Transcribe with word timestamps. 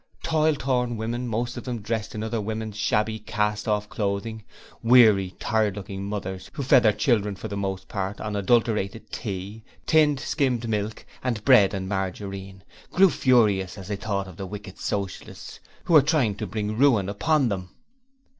Toil 0.23 0.55
worn 0.65 0.97
women, 0.97 1.27
most 1.27 1.57
of 1.57 1.63
them 1.65 1.79
dressed 1.79 2.15
in 2.15 2.23
other 2.23 2.41
women's 2.41 2.75
shabby 2.75 3.19
cast 3.19 3.67
off 3.67 3.87
clothing 3.87 4.43
weary, 4.81 5.35
tired 5.39 5.75
looking 5.75 6.05
mothers 6.05 6.49
who 6.53 6.63
fed 6.63 6.81
their 6.81 6.91
children 6.91 7.35
for 7.35 7.47
the 7.47 7.55
most 7.55 7.87
part 7.87 8.19
on 8.19 8.35
adulterated 8.35 9.11
tea, 9.11 9.63
tinned 9.85 10.19
skimmed 10.19 10.67
milk 10.67 11.05
and 11.23 11.45
bread 11.45 11.75
and 11.75 11.87
margarine, 11.87 12.63
grew 12.91 13.11
furious 13.11 13.77
as 13.77 13.89
they 13.89 13.95
thought 13.95 14.27
of 14.27 14.37
the 14.37 14.47
wicked 14.47 14.79
Socialists 14.79 15.59
who 15.83 15.93
were 15.93 16.01
trying 16.01 16.33
to 16.37 16.47
bring 16.47 16.75
Ruin 16.75 17.07
upon 17.07 17.49
them. 17.49 17.69